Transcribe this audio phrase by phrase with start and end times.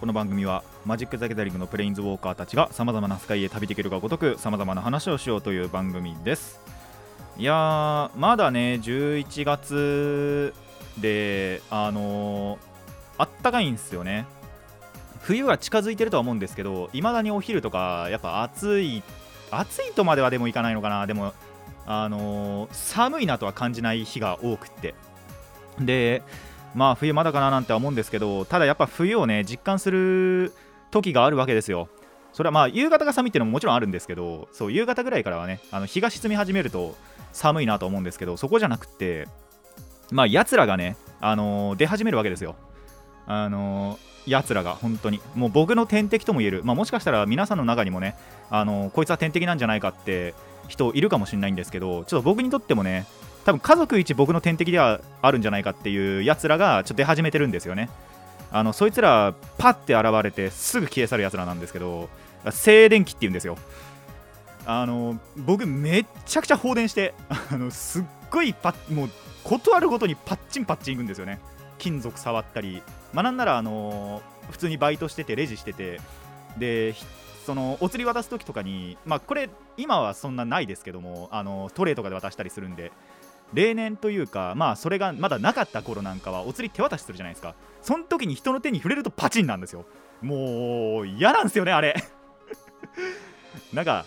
[0.00, 6.60] この番組はマジック・ザ・ギャザリングのプレインズウォーカーたちがさまざまな世界へ旅できるがごとくさまざまな話をしようという番組です。
[7.36, 10.54] いやーまだね11月
[10.98, 12.58] であのー
[13.20, 14.26] あったかいんですよね。
[15.20, 19.02] 冬が近づいてるとは思うんですけどいまだにお昼とかやっぱ暑い
[19.50, 21.08] 暑いとまではでもいかないのかな。
[21.08, 21.34] でも
[21.86, 24.94] あのー寒いなとは感じない日が多くって。
[25.80, 26.22] で
[26.78, 30.52] まあ冬まだかななんて思うんですけどただやっぱ冬をね実感する
[30.90, 31.88] 時があるわけですよ。
[32.32, 36.94] それはまあ夕方が寒いっていうのももちろんあるんですけどそう夕方ぐらいからはねあの日が沈み始めると
[37.32, 39.26] 寒いなと思うんですけどそこじゃなくって
[40.12, 42.54] まあ奴らがね、あのー出始めるわけですよ。
[43.26, 45.20] あのー奴らが本当に。
[45.34, 48.14] もう僕の天敵とも言える、まあ、もしかしたら皆さんの中にもね、
[48.50, 50.34] あのこいつは天敵なんじゃないかって
[50.68, 53.06] 人いるかもしれないんですけどちょっと僕にとってもね
[53.48, 57.88] 多分家族一僕の天敵ではあるんじゃないかっていうやつらがちょっと出始めてるんですよね。
[58.52, 62.10] あのそいつらパッて現れてすぐ消え去るやつらなんですけど
[62.50, 63.56] 静電気って言うんですよ。
[64.66, 67.14] あの僕めっちゃくちゃ放電して
[67.50, 69.10] あのすっごいパもう
[69.42, 71.40] ことあるごとにパッチンパッチンいくんですよね。
[71.78, 72.82] 金属触ったり。
[73.14, 74.20] まあなんならあの
[74.50, 76.02] 普通にバイトしててレジしてて。
[76.58, 76.94] で
[77.46, 79.48] そのお釣り渡す時とかにまあこれ
[79.78, 82.92] 今はそんなないですけどもあのトレイとかで渡したりするんで。
[83.52, 87.54] 例年というかまあそれがまだなかった頃なんかはお釣り手渡しするじゃないですか。
[87.82, 89.86] その時に人の手に触れるとパチンなんですよ。
[90.20, 91.94] もう嫌なんですよねあれ。
[93.72, 94.04] なんか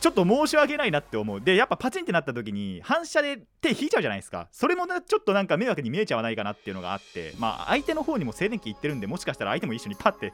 [0.00, 1.40] ちょっと申し訳ないなって思う。
[1.40, 4.48] でやっぱパチンってなった時に反射で手引いちゃうじゃないですか。
[4.52, 7.32] それもねちょっとなんか迷惑に見えちゃわないかなっていうのがあって。
[7.38, 10.32] まあ相手の方にも静電気いってるんでもしかしたら相手も一緒にパッて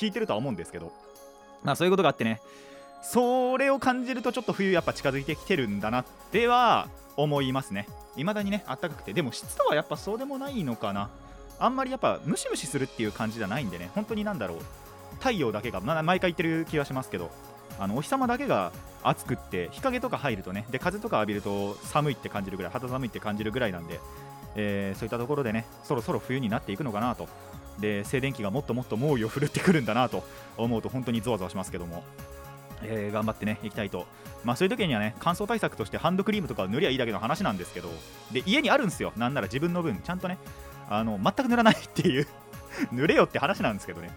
[0.00, 0.92] 引いてるとは思うんですけど。
[1.62, 2.40] まあそういうことがあってね。
[3.02, 7.86] それを感じるとちょっと冬やっぱ近づいてきてるんだなっては思いますね。
[8.16, 9.12] 未だにね暖かくて。
[9.12, 11.10] でも湿度はやっぱそうでもないのかな。
[11.58, 13.90] あんまりやっぱムシムシするっていう感じじゃないんでね。
[13.94, 14.58] 本当になんだろう。
[15.18, 17.30] 太陽だけが、毎回言ってる気がしますけど。
[17.78, 18.70] あのお日様だけが
[19.02, 20.66] 暑くって日陰とか入るとね。
[20.70, 23.98] で風とか浴びると寒いって感じるぐらい肌寒いって感じるぐらいなんで、
[24.56, 27.28] えーそういったところでねそろそろ冬になっていくのかなと。
[27.80, 30.22] で静電気がもっともっと猛威を振るってくるんだなと
[30.58, 32.04] 思うと本当にゾワゾワしますけども、
[32.84, 34.06] えー頑張ってねいきたいと。
[34.44, 37.88] まあそういう時にはね乾燥対策としてハンドクリームとか塗りゃいいだけの話なんですけど
[38.32, 39.12] で家にあるんですよ。
[39.16, 40.38] なんなら自分の分ちゃんとね
[40.88, 42.26] あの全く塗らないっていう
[42.90, 44.10] 塗れよって話なんですけどね。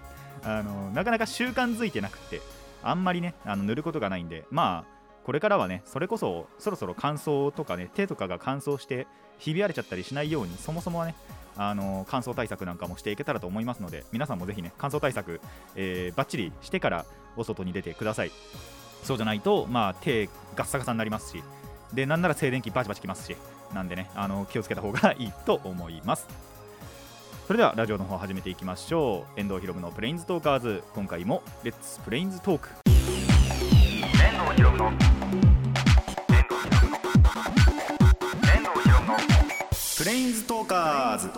[0.44, 2.42] あのなかなか習慣づいてなくて
[2.84, 9.08] あんまりねあの塗ることがないんでまあこれからはねそれこそそろそろ乾燥とかね手とかが乾燥して
[9.40, 11.16] ひび割れちゃったりしないようにそもそもはね
[11.58, 15.42] あの乾燥対策なんかもしていけたらと思いますので皆さんもぜひね乾燥対策、
[15.75, 17.06] えー、バッチリしてから
[17.38, 18.31] お外に出てください。
[19.03, 21.44] そうじゃないとまあ手ガッサガサになりますし
[21.94, 23.35] でなんなら静電気バチバチきますし
[23.73, 26.28] なんでねあの気をつけた方がいいと思います。
[27.45, 29.40] それではラジオの方始めていきましょう。
[29.40, 30.84] 遠藤ひろむのプレインズトーカーズ。
[30.95, 34.09] 今回もレッツプレインズトーク遠
[34.45, 34.91] 藤ひろむの。
[39.97, 41.29] プレインズトーカーズ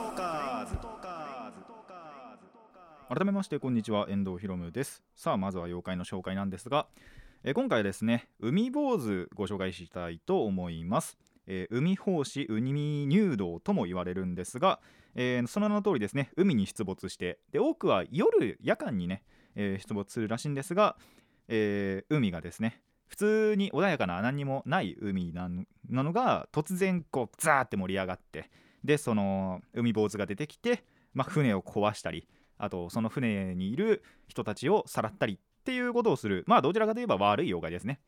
[3.10, 5.02] 改めましてこんにちは遠藤ひろむです。
[5.16, 6.88] さあまずは妖怪の紹介なんですが、
[7.46, 14.82] えー今回はですね海坊主ご紹介したいと思います、えー海胞子海入道とも言われるんですが、
[15.16, 19.24] えーその名の通りですね海に出没してで多くは夜夜間にね、
[19.56, 20.98] えー出没するらしいんですが、
[21.48, 28.50] えー海がですね普通に穏やかな何にもない海なのなのが突然こうザーって盛り上がって
[28.84, 36.44] でその海坊主が出てきて、まあ、船を壊したりあとその船にいる人たちをさらったりっていうことをする。
[36.48, 38.00] まあどちらかといえば悪い妖怪ですね。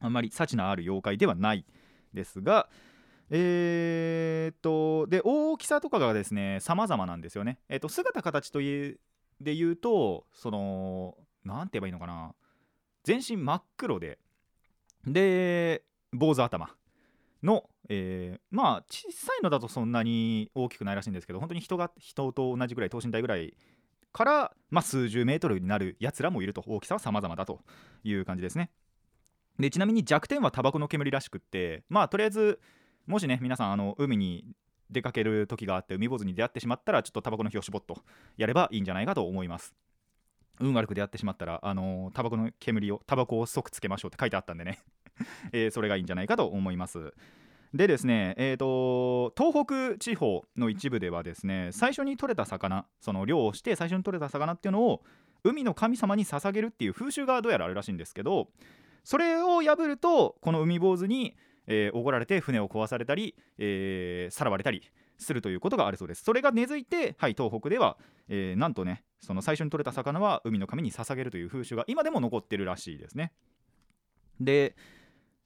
[0.00, 1.64] あんまり幸のある妖怪ではない
[2.14, 2.68] ですが
[3.30, 9.00] えー、っとで大きさとかがですね様々なんですよね、えーっと姿形という
[9.40, 12.34] で言うとそのなんて言えばいいのかな。
[13.04, 14.18] 全身真っ黒で。
[15.06, 15.82] で
[16.12, 16.68] 坊主頭。
[17.42, 23.54] の、えーまあ小さいのだとそんなに大きくないらしいんですけど本当に人が人と同じぐらい等身大ぐらい
[24.12, 26.64] から、まあ、数十メートルになるやつらもいると。
[26.66, 27.60] 大きさは様々だと
[28.02, 28.70] いう感じですね。
[29.58, 32.60] でちなみに弱点はタバコの煙らしくってまあとりあえず
[33.06, 34.44] もしね皆さんあの海に
[34.90, 37.98] 出かける時があって海坊主に出会ってしまったらちょっとタバコの火を絞っと
[38.36, 39.74] やればいいんじゃないかと思います。
[40.60, 44.80] 運悪く出会ってしまったらあのタバコの煙をタバコを即つけましょうって書いてあったんでね、
[45.52, 47.12] えーそれがいいんじゃないかと思います。
[47.74, 55.04] でですね、えー、と東北地方の一部ではですね最初に取れた魚その漁をして最初に取れた魚っていうのを
[55.44, 58.48] 海の神様に捧げるっていう風習がどうやらあるらしいんですけど
[59.04, 61.36] それを破るとこの海坊主に、
[61.66, 64.82] えー怒られて船を壊されたり、えーさらわれたり
[65.18, 66.22] するということがあるそうです。
[66.22, 67.98] それが根付いて、はい、東北では、
[68.28, 73.32] えーなんとねその最初に取れた魚は海の神に捧げるという風習が今でも残ってるらしいですね。
[74.40, 74.76] で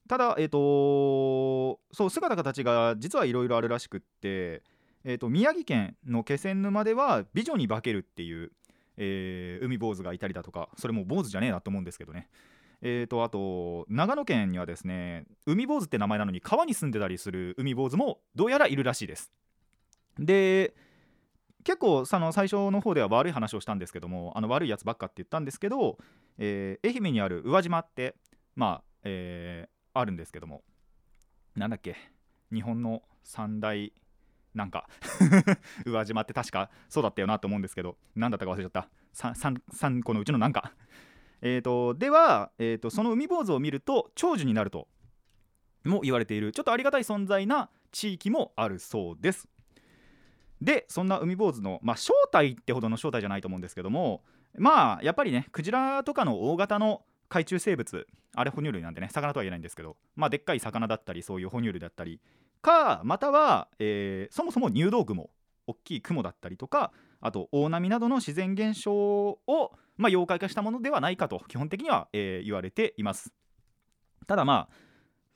[0.09, 4.63] ただえっ、とそう姿形が実はいろいろあるらしくって、
[5.05, 8.53] えー、と宮城県の気仙沼では美女に化けるっていう、
[8.97, 12.29] えー海坊主がいたりだとかそれも坊主じゃねえなと思うんですけどね。
[12.85, 19.31] えー、とあと長野県にはですね海坊主って名前なのに川に住んでたりする海坊主もどうやらいるらしいです。
[20.19, 20.75] で
[21.65, 25.97] 結構その最初の方では悪い話をしたんですけどもあの悪いやつばっかって言ったんですけど、
[26.39, 28.17] えー愛媛にある宇和島って
[28.57, 30.63] まあ、えーあるんですけども。
[31.57, 31.97] なんだっけ。
[32.53, 33.93] 日本の三大
[34.55, 34.89] なんか
[35.87, 37.97] 宇和島って確かそうだったよなと思うんですけど。
[38.15, 38.89] 何だったか忘れちゃった。
[39.15, 40.73] 3, 3個のうちのなんか。
[41.41, 44.87] えー、とでは、えー、とその海坊主を見ると長寿になると
[45.85, 46.53] も言われている。
[46.53, 49.49] ちょっとありがたい存在な地域もあるそうです。
[50.61, 54.23] でそんな海坊主の、まあ、正体ってほどの正体じゃないと思うんですけども。
[54.59, 57.03] まあやっぱりねクジラとかの大型の
[57.33, 62.21] 海中生物あれ哺乳類なんでね魚とは言えないんですけどまあでっかい魚だったりそういう哺乳類だったり
[62.61, 65.31] かまたは、えーそもそも入道雲
[65.67, 66.93] 大きい雲だったりとか
[67.23, 73.33] あと大波などの自然現象を、まあ、妖怪化したものではないかと基本的には、えー言われています。
[74.27, 74.75] ただまあ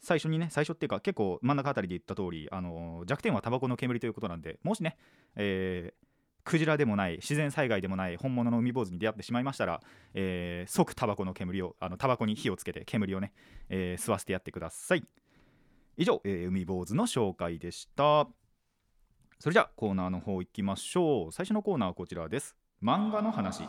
[0.00, 4.98] 最初にね最初っていうか結構真ん中あたりで言った通り、あのー弱点はタバコの煙ということなんでもしね、
[5.36, 6.05] えー
[6.46, 9.82] クジラでもない自然災害でもない本物の海坊主に出会ってしまいましたら、
[10.14, 13.32] えー即タバコの煙をあのタバコに火をつけて煙をね、
[13.68, 15.04] えー吸わせてやってください。
[15.96, 18.26] 以上、えー海坊主の紹介でした。
[19.38, 21.32] それじゃあコーナーの方行きましょう。
[21.32, 22.56] 最初のコーナーはこちらです。
[22.82, 23.64] 漫画の話。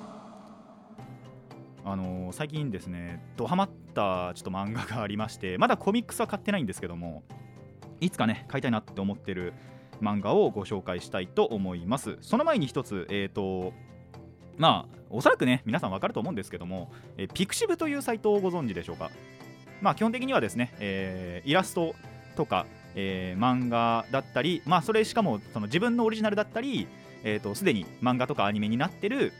[1.84, 7.24] あのー最近ですねドハマったちょっと漫画がありましてまだコミックスは買ってないんですけども
[8.02, 9.54] いつかね買いたいなって思ってる
[10.02, 12.18] 漫画をご紹介したいと思います。
[12.22, 13.74] その前に一つえっ、と
[14.58, 19.12] まあおそらくね皆さんわかると思うんですけども、えーピクシブというサイトをご存知でしょうか？
[19.82, 21.96] まあ基本的にはですね、えーイラスト
[22.36, 22.66] とか、
[22.96, 26.88] えー漫画だったりまあそれしかもその自分のオリジナルだったり
[27.24, 29.34] えーとすでに漫画とかアニメになってる、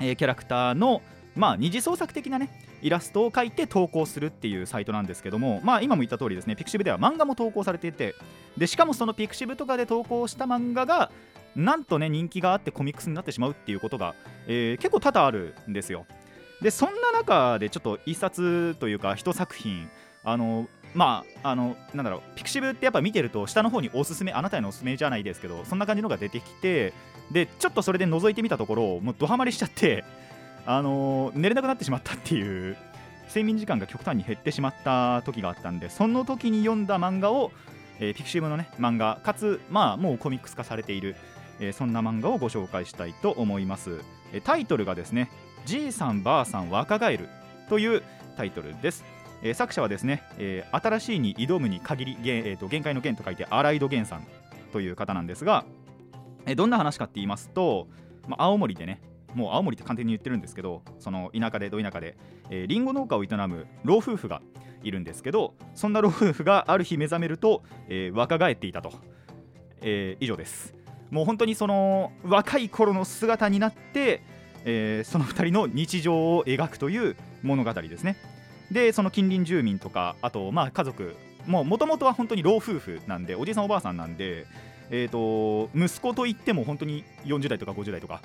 [0.00, 1.02] えーキャラクターの
[1.36, 8.14] まあ二次創作的なねイラストを描いて投稿するっていうサイトなんですけどもまあ今も言った通りですねピクシブでは漫画も投稿されていて
[8.56, 11.10] でしかもそのピクシブとかで投稿した漫画が
[11.54, 14.14] なんとね人気があってコミックスになってしまうっていうことが、
[14.46, 16.06] えー結構多々あるんですよ。
[16.62, 19.88] でそんな中でちょっと一冊というか一作品
[20.24, 26.92] あのまああのなんだろうピクシブってやっぱ見てると下の方におすすめあなたへのおすすめじゃないですけどそんな感じのが出てきて
[27.30, 30.04] でちょっとそれで覗いてみたところもうドハマりしちゃって
[30.66, 32.76] あの寝れなくなってしまったっていう
[33.28, 37.50] 睡眠時間が極端に減ってしまった時があったんでその時に読んだ漫画を、
[37.98, 41.16] えーピクシブのね漫画かつまあもうコミックス化されている、
[41.60, 44.00] えーそんな漫画をご紹介したいと思います、
[44.32, 45.30] えータイトルがですね
[45.64, 47.28] 「じいさんばあさん若返る」
[47.68, 48.02] という
[48.36, 49.04] タイトルです。
[49.42, 54.26] えー作者はですね、えー新しいに挑むに限り、げえーと限界の限と書いて荒井戸源さん
[54.72, 55.64] という方なんですが、
[56.46, 57.88] えーどんな話かって言いますと、
[58.28, 59.00] まあ、青森でね
[59.34, 62.16] もう青森って簡単に言ってるんですけどその田舎でど田舎で、
[62.50, 64.42] えー、リンゴ農家を営む老夫婦が
[64.82, 68.92] いるんですけどそんな老夫婦がある日目覚めると、えー若返っていたと、
[69.80, 70.74] えー以上です。
[71.10, 74.22] もう本当にその若い頃の姿になって、
[74.64, 78.16] えーその2人の日常を描くという物語ですね。
[78.70, 81.14] でその近隣住民とかあとまあ家族
[81.46, 84.46] もともとは本当に老夫婦なんでおじいさんおばあさんなんで、
[84.90, 88.22] えー、と息子といっても本当に40代とか50代とか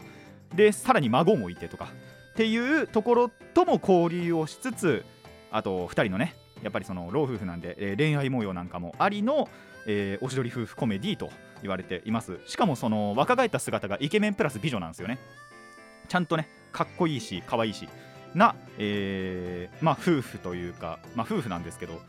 [0.56, 1.90] でさらに孫もいてとか
[2.32, 5.06] っていうところとも交流をしつつ
[5.52, 9.48] あと2人のねやっぱりその老夫婦なんで、えー恋愛模様なんかもありの、
[9.86, 11.30] えーおしどり夫婦コメディと
[11.62, 12.40] 言われています。
[12.48, 15.20] しかもその若返った姿がイケメンプラス美女なんですよね。
[16.08, 17.88] ちゃんとねかっこいいし可愛いし
[18.34, 22.02] な、えーまあ夫婦というか、まあ、夫婦なんですけど、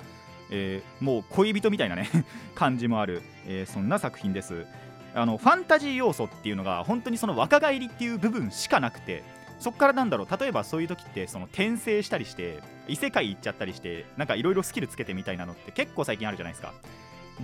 [0.51, 2.09] えーもう恋人みたいなね
[2.55, 4.67] 感じもある、えーそんな作品です。
[5.15, 9.25] あのファンタジー要素っていうのが本当にその若返りっていう部分しかなくて
[9.59, 16.73] そこからなんだろう例えばそういう時ってその転生したりして異世界行っちゃったりしてなんかいろいろスキルつけてみたいなのって結構最近あるじゃないですか。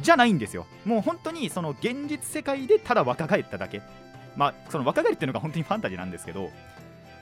[0.00, 0.66] じゃないんですよ。
[0.84, 3.80] もう本当にその現実世界でただ若返っただけ。
[4.36, 6.50] まあその若返りっていうのが本当にファンタジーなんですけど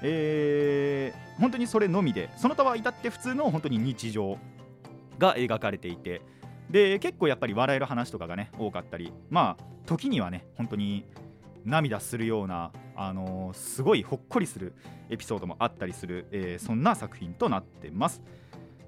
[0.03, 4.39] えー本当にそれのみでその他は至って普通の本当に日常
[5.19, 6.21] が描かれていて
[6.73, 11.05] で結構やっぱり笑える話とかがね多かったりまあ時にはね本当に
[11.65, 14.75] 涙するような、あのーすごいほっこりする
[15.11, 18.21] エピソードもあったりする、えーそんな作品となってます。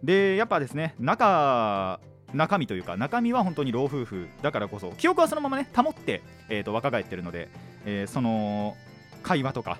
[0.02, 2.00] でやっぱですね中
[2.32, 7.48] 中身というか中身は本当に老夫婦だからこそ記憶はそのままね保って、えーと若返ってるので、
[7.84, 8.74] えーその
[9.22, 9.78] 会話とか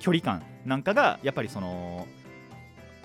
[0.00, 2.06] 距離感なんかがやっぱりその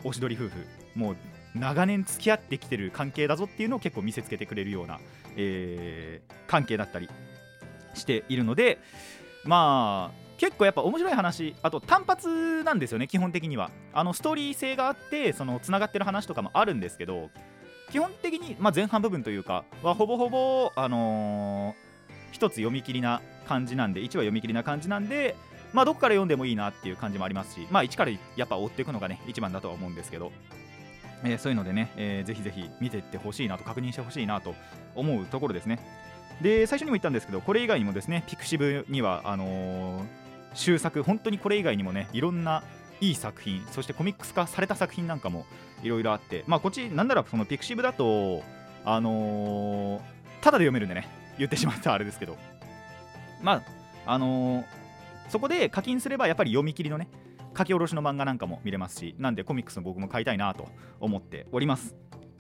[0.03, 0.51] おしどり夫婦
[0.96, 1.18] もう
[1.56, 5.00] 長年付き合ってきてる関係だぞっていうのを結構見せつけてくれるような、
[5.36, 7.08] えー関係だったり
[7.94, 8.79] しているので
[9.46, 13.70] まあ結構やっぱ面白い話あと単発なんですよね基本的には。
[13.94, 17.29] あのストーリー性があってそのつながってる話とかもあるんですけど
[17.91, 21.89] 基本的に、まあ、前半部分というかはほぼほぼあのー
[22.32, 25.36] 一つ読み切りな感じなんで1話読み切りな感じなんで
[25.74, 30.32] まあどこから読んでもいいなっていう感じもありますしまあ1からやっぱ追っていくのがね一番だとは思うんですけど、
[31.24, 34.56] えーそういうのでね、えーぜひぜひ見ていってほしいなと確認してほしいなと
[34.96, 35.80] 思うところですね。
[36.42, 40.06] で最初にも言ったんですけどこれ以外にもですねピクシブにはあのー
[40.56, 42.64] 終作本当にこれ以外にもねいろんな
[43.02, 45.46] いい作品そしてコミックス化された作品なんかも
[45.84, 48.42] いろいろあってまあこっちなんならそのピクシブだと
[48.86, 50.02] あのー
[50.42, 51.08] ただで読めるんでね
[51.38, 52.38] 言ってしまったらあれですけど。
[53.42, 53.62] ま
[54.06, 54.66] ああのー
[55.30, 57.08] そこで課金すればやっぱり読み切りのね
[57.60, 60.70] 書き下ろしの漫画なんかも見れますしなんでコミックスの僕も買いたいなと
[61.01, 61.96] 思っております。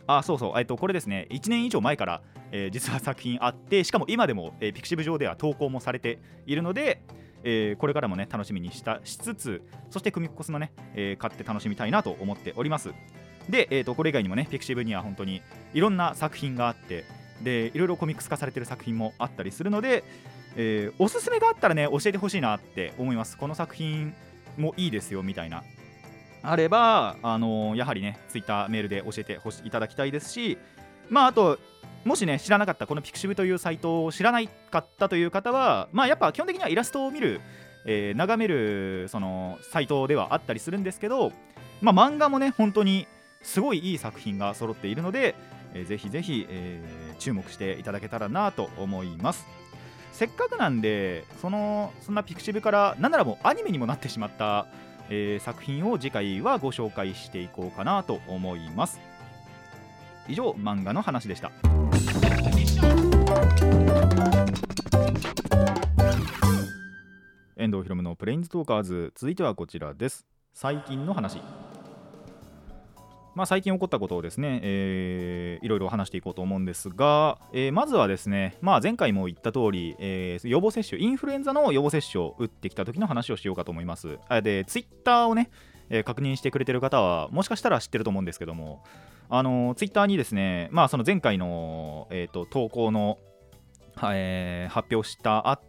[0.07, 1.27] あそうそう、えっと、これですね。
[1.29, 2.21] 1年以上前から、
[2.51, 7.03] えー実は作品あってしかも今でも、えーピクシブ上では投稿もされているので、
[7.43, 9.61] えーこれからもね楽しみにしたしつつ
[9.91, 12.93] そしてクミッコスのね、えー買って楽しみたいなと思っております。
[13.49, 15.41] で、えー、とこれ以外にもねピクシブには本当に
[15.73, 17.03] いろんな作品があって
[17.43, 20.03] でいろいろコミックス化されてる作品もあったりするので、
[20.55, 23.37] えおすすめがあったらね教えてほしいなって思います。
[23.37, 24.15] この作品
[24.59, 25.63] もいいですよみたいな。
[26.41, 30.57] あれば、あのーやはりねツイッターメールで教えてほしいただきたいですし
[31.09, 31.59] まああと
[32.05, 37.41] もしね知らなかったこのピクシブというサイトを知らないかったという方はまあやっぱ基本的にはイラストを見る、
[37.85, 41.33] えー眺めるそのサイトではあったりするんですけど
[41.81, 43.05] まあ漫画もね本当に
[43.41, 45.35] すごいいい作品が揃っているので、
[45.73, 49.45] えーぜひぜひ、えー注目していただけたらなと思います
[50.19, 54.67] せっかくなんでそのそんなピクシブからなんならもうアニメにもなってしまった、
[55.09, 58.99] えー作品を次回はご紹介していこうかなと思います。
[60.27, 61.51] 以上漫画の話でした。
[67.55, 69.13] 遠藤ひろむのプレインズトーカーズ。
[69.15, 70.27] 続いてはこちらです。
[70.53, 71.39] 最近の話。
[73.35, 84.17] まあ、最近起こったことをですね、えーいろいろ話していこうと思うんですが、えーまずはですね、まあ、前回も言った通り、えー予防接種、インフルエンザの予防接種を打ってきた時の話をしようかと思います。
[84.43, 85.49] で、ツイッターをね、
[85.89, 88.83] えー確認してくれてる方は、もしかしたら知ってると思うんですけども、
[89.29, 93.17] あのツイッターにですね、まあ、その前回の、えーと投稿の、
[94.03, 95.59] えー発表したあ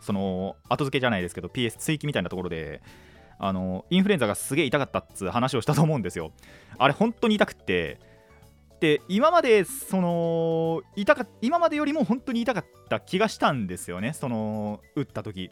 [0.00, 2.80] その後付けじゃないですけど PS 追記みたいなところで
[3.38, 6.32] あのインフルエンザがすげえ痛かったっつう話をしたと思うんですよ。
[6.78, 7.98] あれ本当に痛くって。
[8.80, 14.12] で今までその痛か今までよりも本当に痛かった気がしたんですよね。
[14.12, 15.50] その打った時。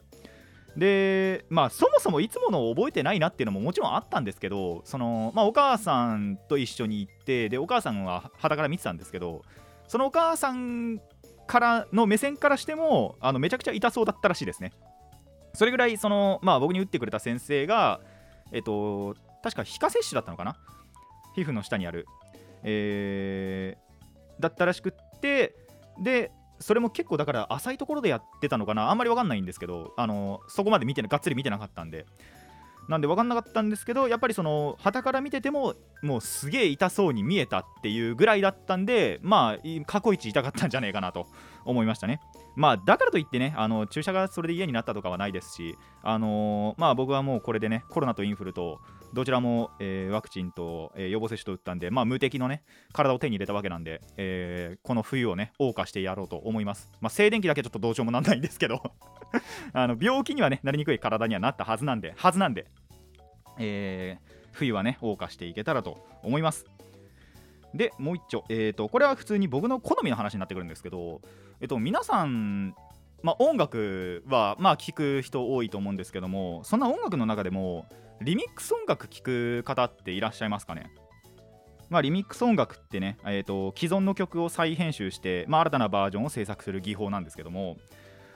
[0.76, 9.42] でまあそもそもいつものを覚えてないなっていうのももちろんあったんですけどその、まあ、お母さんと一緒に行ってでお母さんは傍から見てたんですけど
[9.88, 11.00] そのお母さん
[11.46, 14.72] からの目線からしてもあのめちゃくちゃ痛そうだったらしいですね。
[15.56, 18.00] それぐらいその、まあ、僕に打ってくれた先生が
[18.52, 20.56] えっと確か皮下摂取だったのかな？
[21.34, 22.06] 皮膚の下にある。
[22.62, 23.86] えー
[24.38, 25.54] だったらしくって
[25.98, 28.90] でそれも結構だから浅いところでやってたのかな？
[28.90, 32.04] あんまり分かんないんですけどあのそこまで見てがっつり見てなかったんで。
[32.88, 41.26] なんで分かんなかったんですけどやっぱりその旗から見ててももうすげえ痛そうに見えたっていうぐらいだったんでまあ過去一痛かったんじゃねえかなと
[41.64, 42.20] 思いましたね。
[42.54, 48.80] まあだからといってねあの注射がそれで嫌になったとかはないですしあのーまあ僕はもうこれでねコロナとインフルと
[49.16, 58.82] どちらも、えーワクチンと、えー予防接種と打ったんで、まあ、無敵のね体を手に入れたわけなんで、えーこの冬をね謳歌してやろうと思います、まあ、静電気だけちょっとどうしようもなんないんですけど。
[59.72, 62.66] あの病気にはねなりにくい体にはなったはずなんではずなんで、
[63.58, 66.66] えー冬はね謳歌していけたらと思います。
[67.74, 71.20] でもう一丁、えー、とこれは普通に僕の好みの話になってくるんですけど、
[71.60, 72.74] えっと、皆さん
[73.26, 77.86] まあ、音楽はまあ聞く人多いと思うんですけどもそんな音楽の中でも
[78.20, 80.92] リミックス音楽聞く方っていらっしゃいますかね？
[81.88, 87.78] まあ、リミックス音楽ってね、えー、と既存の曲を再編集して、まあ、新たなバージョンを制作する技法なんですけども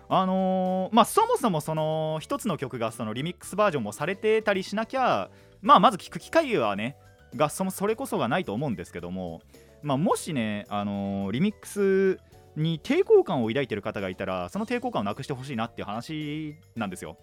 [0.09, 5.31] あのーまあそもそもその一つの曲がそのリミックスバージョンもされてたりしなきゃ
[5.63, 6.97] まあまず聴く機会はね
[7.37, 9.41] がそのそれこそがないと思うんですけども、
[9.85, 12.19] まあ、もしね、あのーリミックス
[12.57, 17.17] に抵抗感を抱いてる方がいたらその抵抗感をなくしてほしいなっていう話なんですよ。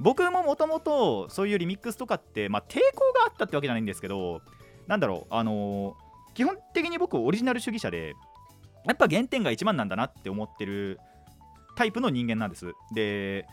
[0.00, 4.42] 僕ももともとそういうリミックスとかって、まあ、抵抗があったってわけじゃないんですけど
[4.86, 6.08] なんだろうあのー
[6.38, 8.14] 基本的に僕オリジナル主義者で
[8.86, 11.00] やっぱ原点が一番なんだなって思ってる
[11.74, 12.74] タイプの人間なんです。
[12.94, 13.44] で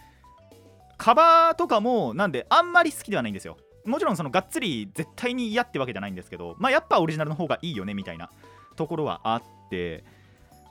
[0.95, 3.57] カバーとかもなんであんまり好きではないんですよ。
[3.85, 8.29] もちろんそのがっつり絶対に嫌ってわけじゃないんですけどまあやっぱオリジナルの方がいいよねみたいな
[8.75, 10.03] ところはあって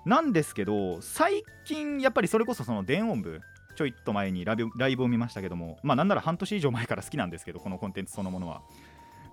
[0.04, 3.40] なんですけど最近やっぱりそれこそその電音部
[3.76, 8.62] ちょいっと前にライブを見ましたけどもまあなんなら半年以上前から好きなんですけどこのコンテンツそのものは。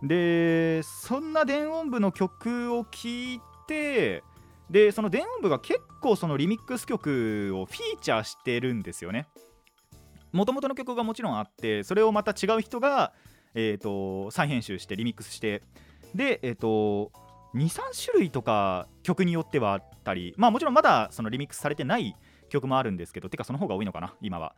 [0.04, 4.24] でそんな電音部の曲を聴いて
[4.72, 9.28] でその電音部が結構そのリミックス曲をフィーチャーしてるんですよね。
[10.32, 13.14] もともとの曲がもちろんあってそれをまた違う人が、
[13.54, 15.62] えー、と再編集してリミックスして
[16.16, 17.12] でえっ、と
[17.54, 22.16] 23種類とか曲によってはったりまあもちろんまだそのリミックスされてない
[22.50, 24.56] 曲もあるんですけどてかその方が多いのかな今は。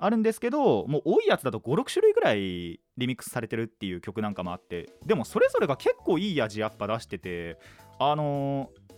[0.00, 7.58] あるんですけどもう多いやつだと56種類ぐらいリミックスされてるっていう曲なんかもあってでもそれぞれが結構いい味やっぱ出してて
[7.98, 8.88] あのー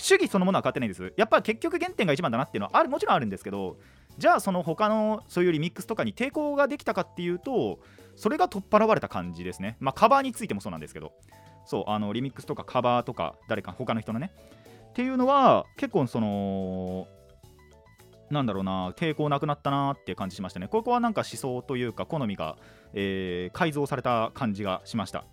[0.00, 1.12] 主義そのものは変わってないです。
[1.16, 3.78] やっぱ結局原点が一番だなっていうのはあるもちろんあるんですけど
[4.16, 7.80] じゃあその他のそういうリミックスとかに抵抗ができたかっていうと
[8.14, 9.76] それが取っ払われた感じですね。
[9.80, 11.12] まあカバーについてもそうなんですけど。
[11.68, 14.32] そうあのリミックスとかカバーとか誰か他の人のね
[14.98, 17.06] っていうのは結構その
[18.30, 20.66] なんだろうな抵抗なくなったなって感じしましたね。
[20.66, 22.56] ここはなんか思想というか好みが、
[22.94, 25.24] えー改造された感じがしました。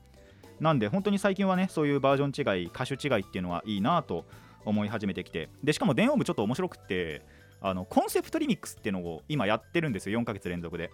[0.60, 4.28] なんで本当に最近はねそういうバージョン違い歌手違いっていうのはいいなと
[4.66, 5.50] 思い始めてきて。
[5.64, 7.24] でしかも電音部ちょっと面白くって
[7.60, 10.92] あのコンセプトリミックスっていうのを今やってるんですよ4ヶ月連続で。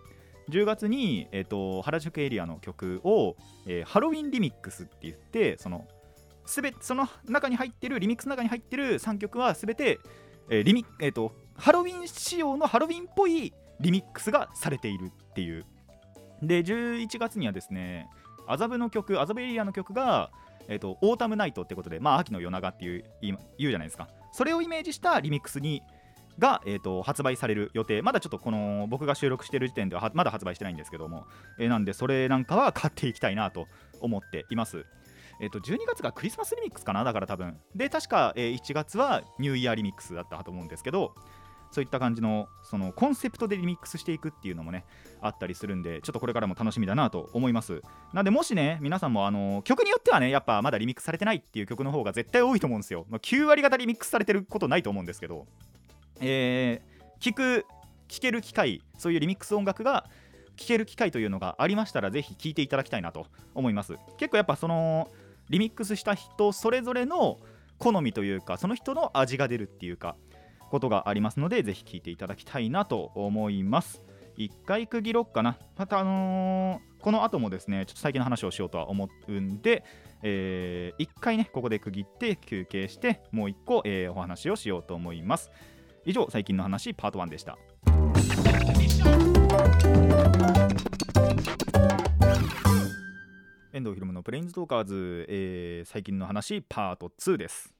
[0.49, 3.35] 10月に、えー、と原宿エリアの曲を、
[3.67, 5.89] えーハロウィンリミックスって言ってその
[6.45, 9.99] すべその中に入ってるリミックスの中に入ってる3曲は全て、
[10.49, 15.65] えーリミえー、とハロウィン仕様のハロウィンっぽいリミックスがされているっていう。
[16.41, 18.07] で11月にはですね
[18.47, 20.31] 麻布の曲麻布エリアの曲が、
[20.67, 24.07] えー、とオータムナイトってことでまあ秋の夜長っていう言うじゃないですか。
[24.33, 25.83] それをイメージしたリミックスに
[26.39, 28.01] が、えー、と発売される予定。
[28.01, 31.25] まだちょっとこの僕が収録してる時点でははまだ発売してないんですけども、
[31.59, 33.67] えーなんでそれなんかは買っていきたいなと
[33.99, 34.85] 思っています。
[35.41, 37.59] えっ、と12月がクリスマスリミックスかなだから多分。
[37.75, 41.15] で確か、えー1月はニューイヤーリミックスだったと思うんですけど
[41.71, 44.85] そういった感じのそのコンセプトでリミックスしていくっていうのもね
[45.21, 47.81] あったりするんでちょっとこれからも楽しみだなと思います。
[48.13, 55.47] なんでもしね皆さんもあの曲によってはねやっぱまだリミックスされてないっていう曲の方が絶対多いと思うんですよ、まあ、9割方リミックスされてることないと思うんですけど。
[56.23, 57.65] えー、聞く
[58.07, 60.05] 聞ける機会そういうリミックス音楽が
[60.57, 63.25] 聞ける機会というのがありましたらぜひ聞いていただきたいなと
[63.55, 63.95] 思います。
[64.17, 65.09] 結構やっぱその
[65.51, 67.37] リミックスした人それぞれの
[67.77, 70.15] 好みというかその人の味が出るっていうか
[70.69, 74.01] ことがありますのでぜひ聞いていただきたいなと思います。
[74.37, 75.57] 一回区切ろっかな。
[75.77, 79.83] またあのーこの後もですねちょっと最近の話をしようとは思うんで、
[80.23, 85.51] えー一回ねここで区切って休憩してもう一個、えーお話をしようと思います。
[86.05, 87.57] 以上最近の話パート1でした。
[93.73, 97.73] 遠藤ひろのプレインズトーカーズ、えー最近の話パート2です。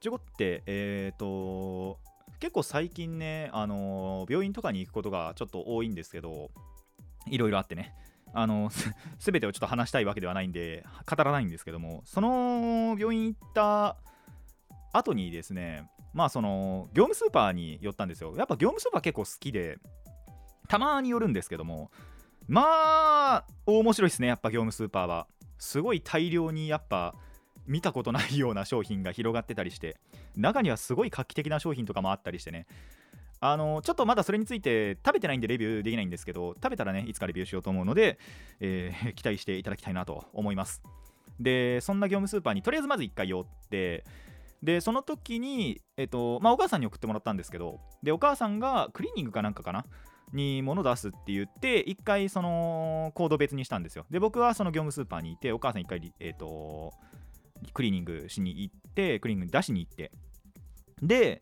[0.00, 2.00] ちょこってえっ、と
[2.40, 6.50] 結構最近ね、あの病院とかに行くことがちょっと多いんですけど
[7.26, 7.94] いろいろあってね。
[8.32, 13.96] あの す全てをちょっと話したいわけではないんで語らないんですけどもその病院行った
[14.92, 18.34] 後にですねまあその業務スーパーに寄ったんですよ。
[18.36, 19.78] やっぱ業務スーパー結構好きで
[20.66, 21.92] たまに寄るんですけども
[22.48, 25.26] まあ面白いですねやっぱ業務スーパーは。
[25.58, 27.14] すごい大量にやっぱ
[27.66, 29.96] 見たことないような商品が広がってたりして。
[30.36, 32.66] 中にはすごい画期的な商品とかもあったりしてね。
[33.40, 38.18] あのちょっとまだそれについて食べてないんでレビューできないんですけど食べたらねいつかレビューしようと思うので、
[38.60, 40.82] えー 期待していただきたいなと思います。
[41.38, 44.04] でそんな業務スーパーにとりあえずまず1回寄って
[44.62, 49.84] でその時に、えっとまあ、お母さんに送ってもらったんですけどでお母さんがクリーニングかなんかかな
[50.32, 54.06] に物出すって言って1回そのコード別にしたんですよ。
[54.10, 56.92] で僕はその業務スーパーにいてお母さん1回、えっと
[57.72, 60.10] クリーニングしに行ってクリーニング出しに行って。
[61.02, 61.40] で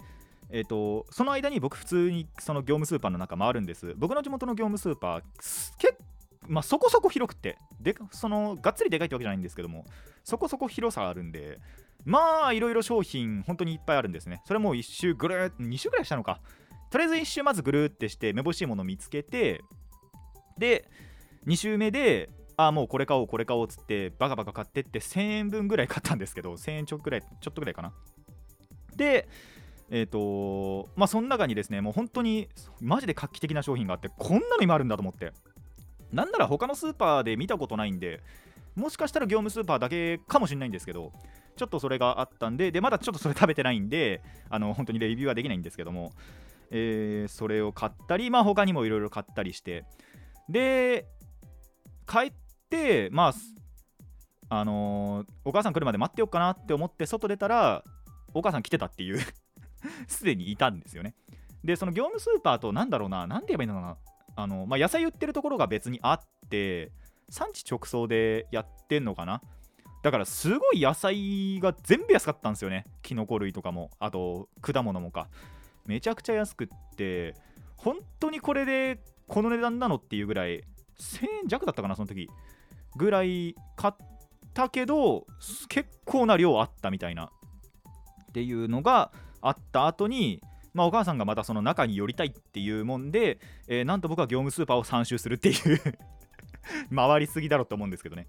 [0.50, 3.94] えっとその間に僕普通にその業務スーパーの中回るんです。
[3.96, 5.22] 僕の地元の業務スーパー
[5.78, 5.96] 結
[6.48, 9.84] まあ、そこそこ広くてでそのがっつりでかいってわけじゃないんですけども
[10.24, 11.60] そこそこ広さあるんで
[12.04, 14.42] まあいろいろ商品本当にいっぱいあるんですね。
[14.44, 16.40] それも1周ぐるーっ2周ぐらいしたのか。
[16.92, 19.62] とりあえず1周まずぐるーってしてめぼしいもの見つけて
[20.58, 20.88] で
[21.46, 27.92] 2周目であもうこれ買おうこれ買おうっつってバカバカ買ってって1000円分ぐらい買ったんですけど1000円ちょっとぐらいちょっとぐらいかな。
[28.94, 29.26] で
[29.90, 32.48] えっ、とまあその中にですねもう本当に
[32.80, 35.32] マジで画期的な商品があってこんなの今あるんだと思って。
[36.12, 38.20] なんなら他のスーパーで見たことないんで
[38.76, 41.10] もしかしたら業務スーパーだけかもしれないんですけど
[41.56, 46.12] ちょっとそれがあったんででまだちょっとそれ食べてないんであの本当にレビューはできないんですけども、
[46.72, 49.84] えーそれを買ったりまあ他にもいろいろ買ったりして。
[50.48, 51.06] で
[52.06, 52.32] 帰っ
[52.68, 53.34] てまあ
[54.48, 57.84] あのーお母さん来るまで待ってよっかなって思って外出たら
[58.34, 59.20] お母さん来てたっていう
[60.08, 61.14] すでにいたんですよね。
[61.62, 63.96] でその業務スーパーとなんだろうななんて言えばいいのかな
[64.34, 66.90] あの、まあ、野菜売ってるところが別にあって
[67.28, 69.40] 産地直送でやってんのかな。
[70.02, 72.84] だからすごい野菜が全部安かったんですよね。
[73.02, 73.90] キノコ類とかも。
[74.00, 75.28] あと果物もか。
[75.86, 77.34] めちゃくちゃ安くって
[77.76, 80.62] 本当にこれでこの値段なのっていうぐらい
[80.98, 82.28] 1000円弱だったかなその時
[82.96, 83.94] ぐらい買っ
[84.54, 85.26] たけど
[85.68, 87.30] 結構な量あったみたいな。
[88.30, 90.40] っていうのがあった後に
[90.74, 95.80] まあ、お母さんがまたその中に寄りたいっていうもんで、えーなんと僕は業務スーパーを3周するっていう
[96.94, 98.26] 回りすぎだろうと思うんですけどね。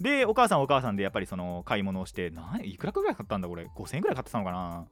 [0.00, 3.66] でお母さんお母さんでやっぱりその買い物をしてないくらぐらい買ったんだこれ。
[3.76, 4.86] 5000円ぐらい買ってたのかな。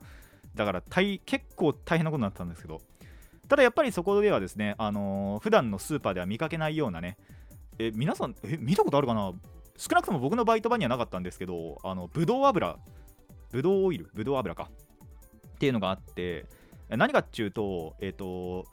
[0.54, 2.80] だから大結構大変なことになったんですけど
[3.48, 7.16] ただやっぱりそこではですね、あのー普段のスーパーでは見かけないようなね
[7.78, 9.32] え皆さんえ見たことあるかな？
[9.76, 12.76] 少なくとも僕のバイト場にはなかったんですけどあのブドウ油
[13.50, 14.70] ブドウオイルブドウ油か。
[15.54, 16.46] っていうのがあって
[16.88, 18.66] 何かっていうとえっ、と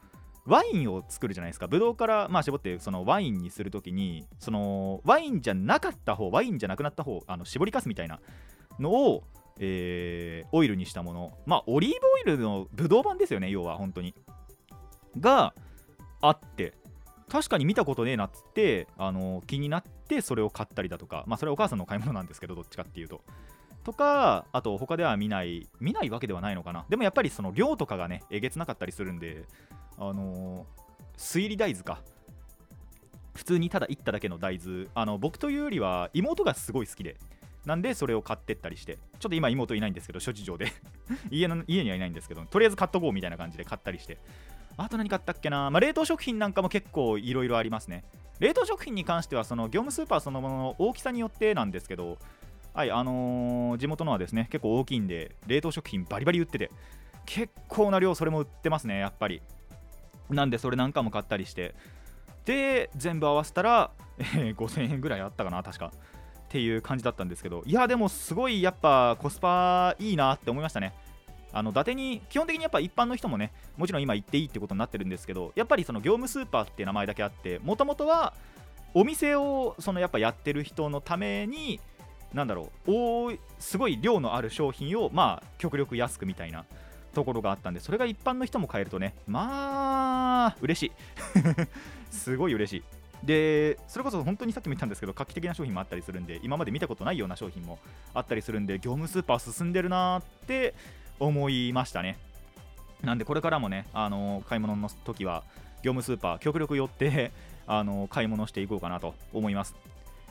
[0.46, 1.68] ワインを作るじゃないですか。
[1.68, 8.20] ブドウからまあ絞ってそのワインにするときにそのワインじゃなかった方ワインじゃなくなった方あの絞りかすみたいな
[8.80, 9.24] のを、
[9.60, 11.38] えーオイルにしたもの。
[11.46, 14.16] まあオリーブオイルのブドウ版ですよね要は本当に。
[15.20, 15.54] が
[16.22, 16.74] あって。
[17.30, 21.24] 確かに見たことねえなっつってあの気になってそれを買ったりだとか。
[21.28, 23.22] まあそれはお母さんの買い物なんですけどどっちかっていうと。
[23.84, 26.86] とかあと他では見ない見ないわけではないのかな。
[26.90, 29.46] でもやっぱりその量とかがねえげつなかったりするんで
[29.98, 30.66] あの
[31.18, 32.02] 推理大豆か。
[33.36, 34.88] 普通にただいっただけの大豆。
[34.96, 37.18] あの僕というよりは妹がすごい好きで。
[37.66, 40.72] なんでそれを買ってったりしてちょっと今妹いないんですけど諸事情で。
[41.30, 44.18] 家の家にはいないんですけどとりあえず買っとこうみたいな感じで買ったりして。
[44.78, 48.06] あと何買ったっけな、まあ、冷凍食品なんかも結構いろいろありますね。
[48.40, 52.18] 冷凍食品に関してはその業務スーパーそのものの大きさによってなんですけど
[52.74, 56.72] はいあのー地元のはですね結構大きいんで冷凍食品バリバリ売ってて
[57.26, 59.42] 結構な量それも売ってますねやっぱり。
[60.30, 61.76] なんでそれなんかも買ったりして。
[62.46, 65.92] で全部合わせたら、えー5000円ぐらいあったかな確か。
[66.50, 70.94] っていう感じだったんですけどいやでもすごいやっぱコスパいいなって思いましたね。
[71.52, 78.34] あの伊達に基本的にやっぱ一般の人もねもちろん今行っていいってことになってるんですけどやっぱりその業務スーパーって名前だけあってもともとは
[78.94, 81.80] お店をそのやっぱやってる人のために
[82.34, 86.66] なんだろう多いすごい量のある商品をまあ極力安くみたいな
[87.14, 90.92] ところがあったんでそれが一般の人も買えるとねまあ嬉しい。
[92.16, 92.99] すごい嬉しい。
[93.24, 97.78] でそれこそ本当にさっきも言ったんですけど画期的な商品もあったりするんで今まで見たことないような商品も
[98.14, 100.74] あったりするんで業務スーパー進んでるなって
[101.20, 102.18] 思いましたね。
[103.04, 105.44] なんでこれからもね、あの買い物の時は
[105.84, 107.32] 業務スーパー極力寄って、
[107.68, 109.76] あの買い物していこうかなと思います。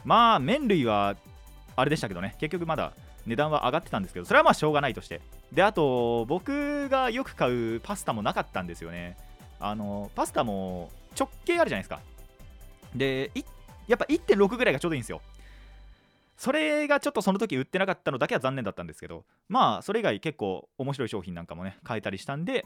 [0.05, 1.17] まあ麺類は
[1.77, 2.93] あれでしたけどね結局まだ
[3.27, 5.21] 値段は上がってたんですけどそれはまあしょうがないとして。
[5.53, 9.17] であと僕がよく買うパスタもなかったんですよね。
[9.61, 12.01] あのパスタも直径あるじゃないですか。
[12.95, 13.31] で
[13.87, 15.21] やっぱ1.6ぐらいがちょうどいいんですよ。
[16.37, 22.65] それがちょっとその時売ってなかったのだけは残念だったんですけどまあそれ以外結構面白い商品なんかもね買えたりしたんで、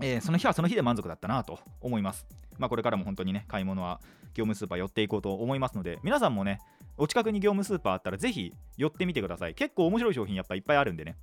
[0.00, 2.26] えーその日はその日で満足だったなと思います。
[2.58, 4.00] まあこれからも本当にね買い物は
[4.34, 6.60] 業務スーパー寄っていこうと思いますので皆さんもね
[6.98, 9.54] お近くに業務スーパーあったらぜひ寄ってみてください。
[9.54, 11.16] 結構面白い商品やっぱいっぱいあるんでね。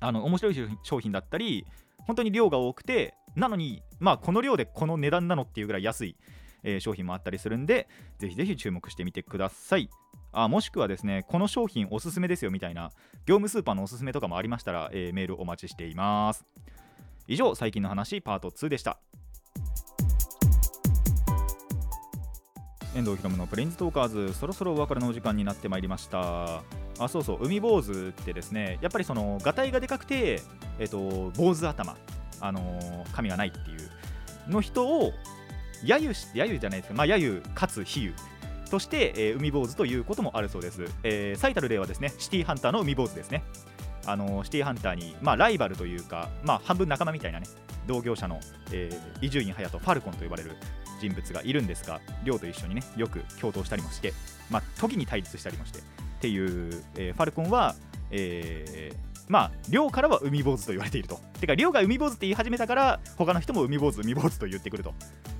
[0.00, 1.66] あの面白い商品だったり
[1.98, 6.16] 本当に量が多くてなのにまあこの量でこの値段なのっていうぐらい安い、
[6.64, 7.86] えー商品もあったりするんで
[8.18, 9.88] ぜひぜひ注目してみてください。
[10.32, 12.90] あもしくはですねこの商品おすすめですよみたいな
[13.24, 16.44] 業務スーパーのおすすめとかもありましたら、えーメールお待ちしています。
[17.28, 18.98] 以上最近の話パート2でした。
[22.94, 26.62] 遠藤ひろむのプレインズトーカーズそろそろお別れのお時間になってまいりました。
[26.98, 30.40] あそうそう海坊主ってですねやっぱりそのがたいがでかくて
[30.78, 31.96] えっ、と坊主頭
[32.40, 35.12] あのー髪がないっていうの人を
[35.82, 38.12] 揶揄し揶揄じゃないですけどまあ揶揄かつ比
[38.66, 43.42] 喩として、えー海坊主ということもあるそうです、えー最たる例はですねシティハンターの海坊主ですね。
[44.06, 47.46] あのシティハンターに、まあ、ライバルというか、まあ、半分仲間みたいなね
[47.86, 48.38] 同業者の
[49.22, 50.56] 伊集院隼人ファルコンと呼ばれる
[51.00, 54.12] 人物がいるんですが亮と一緒にねよく共闘したりもして、
[54.50, 55.82] まあ、時に対立したりもしてっ
[56.20, 57.74] ていう、えーファルコンは、
[58.10, 61.20] えーまあ亮からは海坊主と言われていると。
[61.40, 64.94] てか亮が海坊主って言い始めたから他の人も海坊主海坊主と言ってくると。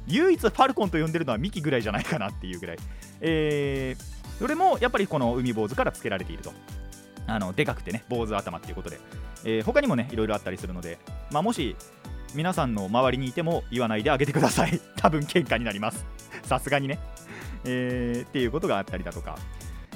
[0.07, 2.79] 唯一ファルコンと呼んでるのはミキぐらいじゃないかなっていうぐらい、
[3.23, 6.53] えー、それもやっぱりこの海坊主から付けられていると。
[7.27, 9.01] あのでかくてね坊主頭っていうことで、
[9.45, 10.99] えー他にもねいろいろあったりするので、
[11.31, 11.75] まあ、もし
[12.35, 14.81] 皆さんの周りにいても言わないであげてください。
[14.97, 16.05] 多分喧嘩になります。
[16.43, 16.99] さすがにね、
[17.65, 19.39] えーっていうことがあったりだとか。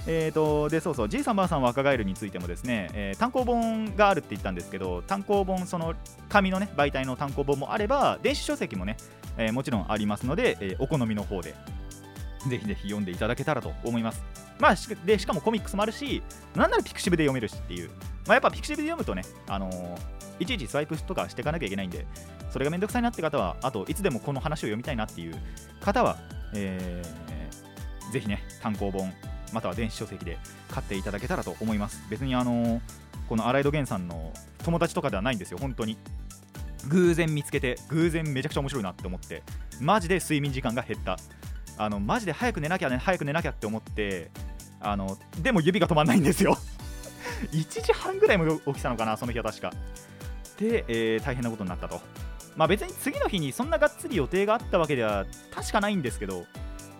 [0.07, 5.95] えー、とでそうそう、じいさんばあさん若返るについてもですね、えー単行本があるって言ったんですけど、単行本、その
[6.29, 8.97] 紙のね、媒体の単行本もあれば、電子書籍もね、
[9.37, 11.55] えーもちろんありますので、えーお好みの方で、
[12.49, 14.23] ぜひぜひ読んでいただけたらと思います。
[14.59, 16.23] まあ、しでしかもコミックスもあるし、
[16.55, 17.91] なんならピクシブで読めるしっていう、
[18.27, 19.99] まあ、やっぱピクシブで読むとね、あのー
[20.41, 22.07] いちいちスワイプとかしていかなきゃいけないんで、
[22.53, 25.35] それがめんどくさいなって方は、あといつでもこの話を読みたいなっていう
[25.81, 26.17] 方は、
[26.55, 29.13] えーぜひね、単行本、
[29.53, 30.39] または電子書籍で
[30.71, 32.03] 買っていただけたらと思います。
[32.11, 32.81] 別にあの
[33.29, 34.33] この荒井戸源さんの
[34.65, 35.99] 友達とかではないんですよ、本当に。
[36.89, 39.43] 偶然見つけて、偶然めちゃくちゃ面白いなって思って、
[39.81, 41.19] マジで睡眠時間が減った。
[41.77, 44.31] あのマジで早く寝なきゃね、早く寝なきゃって思って、
[44.81, 46.57] あのでも指が止まんないんですよ。
[47.53, 49.73] 1時半ぐらいも起きたのかな、その日は確か。
[50.59, 52.01] で、えー大変なことになったと。
[52.57, 56.47] まあ別に次の日にそんながっつり予定があったわけでは確かないんですけど、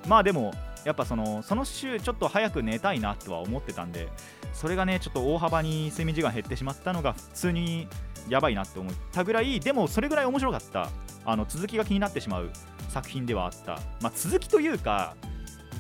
[0.07, 4.09] まあでも、やっぱそのその週ちょっと早く寝たいなとは思ってたんで、
[4.53, 7.89] それがね、ちょっと大幅に睡眠時間減ってしまったのが普通に
[8.29, 10.89] やばいなって思ったぐらい、でもそれぐらい面白かった、
[11.25, 12.51] あの続きが気になってしまう
[12.89, 13.81] 作品ではあった。
[14.01, 15.15] まあ続きというか、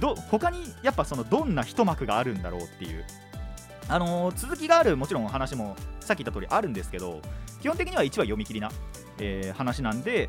[0.01, 3.05] ど他にやっぱそのどんな一幕があるんだろうっていう。
[3.91, 7.23] あのー続きがあるもちろん話もさっき言った通りあるんですけど
[7.63, 8.71] 基本的には1話読み切りな、
[9.19, 10.29] えー話なんで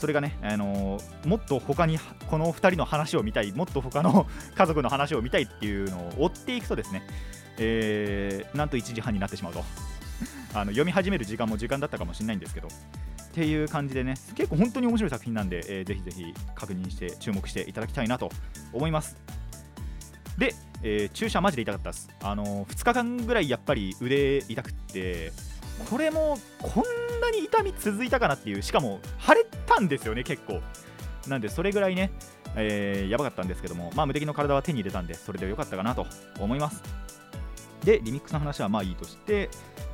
[0.00, 7.02] それがね、あのーもっと他にこの2人の話を見たいもっと他の 家族の話を見たいっていうのを追っていくとですね、
[7.58, 9.62] えーなんと1時半になってしまうと。
[10.54, 12.68] あの読み始める時間も時間だったかもしれないんですけど。
[12.68, 18.30] っていう感じでね結構本当に面白い作品なんで、えーぜひぜひ確認して注目していただきたいなと
[18.72, 19.16] 思います。
[20.38, 22.08] で、えー注射マジで痛かったです。
[22.22, 25.32] あの2日間ぐらいやっぱり腕痛くって
[25.90, 26.84] これもこん
[27.20, 30.60] なに痛み続いたかなっていうしかも腫れたんですよね結構。
[31.28, 32.10] なんでそれぐらいね、
[32.56, 36.06] えーやばかったんですけどもまあ無敵の体は手に入れたんでそれで良かったかなと
[36.38, 36.82] 思います。
[37.84, 39.48] でリミックスの話はまあいいとして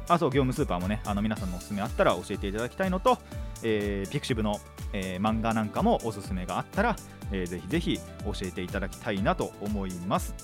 [0.09, 3.19] あそう業務スーパーもねあの皆さんのおすすめあったら教えていただきたいのと、
[3.62, 4.61] えーピクシブの、
[4.93, 6.97] えー漫画なんかもおすすめがあったら、
[7.33, 10.35] えーぜひぜひ教えていただきたいなと思います。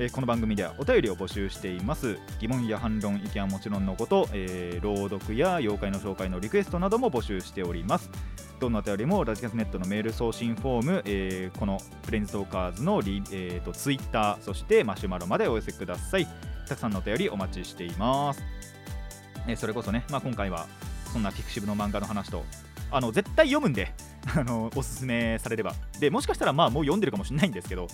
[0.00, 2.18] えーこの番組ではお便りを募集しています。
[2.38, 8.08] 疑問や反論意見はもちろんのこと、えー朗読や妖怪の紹介のリクエストなども募集しております。
[8.60, 16.28] どんなお便りもラジカスネットのメール送信フォーム、えーこのプレンズトーカーズのリ、えー、とツイッターそしてマシュマロまでお寄せください。
[16.68, 18.42] たくさんのお便りお待ちしています、
[19.48, 20.68] えーそれこそね、まあ、今回は
[21.12, 22.44] そんなピクシブの漫画の話と
[22.92, 23.92] あの絶対読むんで
[24.36, 25.74] あのおすすめされれば。
[25.98, 27.88] でもしかしたらまあもう読んでるかもしれないんですけど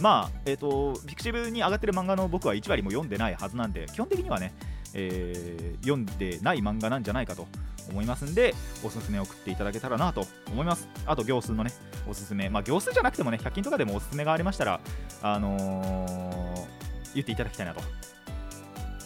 [0.00, 4.52] まあえっ、とピクシブに上がってる漫画の僕は1割も読んでないはずなんで基本的にはね、
[4.94, 7.46] えー読んでない漫画なんじゃないかと
[7.88, 10.88] 思いますんでおすすめを送っていただけたらなと思います。
[11.06, 11.72] あと行数のね
[12.08, 12.48] おすすめ。
[12.48, 14.80] まあ行数じゃなくてもね100均とかでもおすすめがありましたら
[15.22, 16.78] あのー
[17.14, 17.80] 言っていただきたいなと。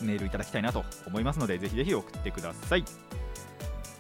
[0.03, 2.85] メールいただきたいなと思いますのでぜひぜひ送ってください。